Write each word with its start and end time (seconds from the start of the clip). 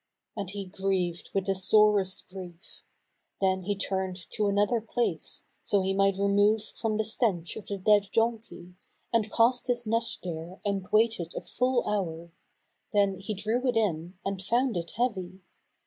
And 0.35 0.49
he 0.49 0.65
grieved 0.65 1.29
with 1.31 1.45
the 1.45 1.53
sorest 1.53 2.27
grief. 2.29 2.81
Then 3.39 3.61
he 3.61 3.75
turned 3.77 4.15
to 4.31 4.47
another 4.47 4.81
place, 4.81 5.45
so 5.61 5.83
he 5.83 5.93
might 5.93 6.17
remove 6.17 6.63
from 6.75 6.97
the 6.97 7.03
stench 7.05 7.55
of 7.55 7.67
the 7.67 7.77
dead 7.77 8.09
donkey, 8.11 8.73
and 9.13 9.31
cast 9.31 9.67
his 9.67 9.85
net 9.85 10.17
there 10.23 10.59
and 10.65 10.87
waited 10.91 11.35
a 11.35 11.41
full 11.41 11.87
hour: 11.87 12.31
then 12.91 13.19
he 13.19 13.35
drew 13.35 13.63
it 13.67 13.77
in 13.77 14.17
and 14.25 14.41
found 14.41 14.75
it 14.75 14.93
heavy. 14.97 15.41